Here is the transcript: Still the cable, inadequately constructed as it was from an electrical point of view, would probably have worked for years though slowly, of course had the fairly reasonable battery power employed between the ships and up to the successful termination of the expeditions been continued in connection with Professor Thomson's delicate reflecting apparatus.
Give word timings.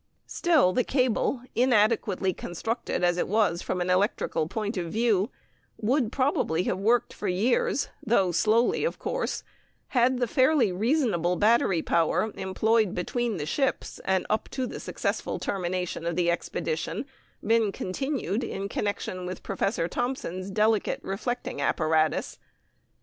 Still 0.25 0.73
the 0.73 0.83
cable, 0.83 1.43
inadequately 1.53 2.33
constructed 2.33 3.03
as 3.03 3.17
it 3.17 3.27
was 3.27 3.61
from 3.61 3.81
an 3.81 3.89
electrical 3.91 4.47
point 4.47 4.75
of 4.75 4.91
view, 4.91 5.29
would 5.77 6.11
probably 6.11 6.63
have 6.63 6.79
worked 6.79 7.13
for 7.13 7.27
years 7.27 7.87
though 8.03 8.31
slowly, 8.31 8.83
of 8.83 8.97
course 8.97 9.43
had 9.89 10.17
the 10.17 10.25
fairly 10.25 10.71
reasonable 10.71 11.35
battery 11.35 11.83
power 11.83 12.31
employed 12.33 12.95
between 12.95 13.37
the 13.37 13.45
ships 13.45 13.99
and 14.03 14.25
up 14.27 14.49
to 14.49 14.65
the 14.65 14.79
successful 14.79 15.37
termination 15.37 16.03
of 16.07 16.15
the 16.15 16.31
expeditions 16.31 17.05
been 17.45 17.71
continued 17.71 18.43
in 18.43 18.67
connection 18.67 19.27
with 19.27 19.43
Professor 19.43 19.87
Thomson's 19.87 20.49
delicate 20.49 20.99
reflecting 21.03 21.61
apparatus. 21.61 22.39